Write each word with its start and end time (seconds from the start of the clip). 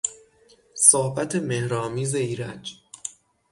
صحبت 0.75 1.35
مهرآمیز 1.35 2.15
ایرج 2.15 2.73